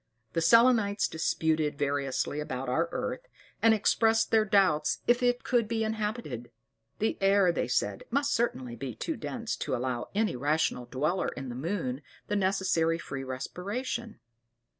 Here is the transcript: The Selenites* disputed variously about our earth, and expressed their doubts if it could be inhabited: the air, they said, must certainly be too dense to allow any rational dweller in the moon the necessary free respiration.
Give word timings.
The 0.33 0.41
Selenites* 0.41 1.07
disputed 1.07 1.77
variously 1.77 2.39
about 2.39 2.69
our 2.69 2.89
earth, 2.91 3.27
and 3.61 3.71
expressed 3.71 4.31
their 4.31 4.45
doubts 4.45 4.97
if 5.05 5.21
it 5.21 5.43
could 5.43 5.67
be 5.67 5.83
inhabited: 5.83 6.49
the 6.97 7.19
air, 7.21 7.51
they 7.51 7.67
said, 7.67 8.05
must 8.09 8.33
certainly 8.33 8.75
be 8.75 8.95
too 8.95 9.15
dense 9.15 9.55
to 9.57 9.75
allow 9.75 10.09
any 10.15 10.35
rational 10.35 10.85
dweller 10.87 11.27
in 11.27 11.49
the 11.49 11.53
moon 11.55 12.01
the 12.29 12.35
necessary 12.35 12.97
free 12.97 13.23
respiration. 13.23 14.19